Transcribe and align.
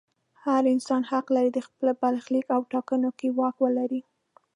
هر 0.43 0.63
انسان 0.73 1.01
حق 1.11 1.27
لري 1.35 1.49
د 1.53 1.59
خپل 1.67 1.87
برخلیک 2.03 2.45
په 2.47 2.57
ټاکلو 2.71 3.09
کې 3.19 3.27
واک 3.37 3.55
ولري. 3.63 4.01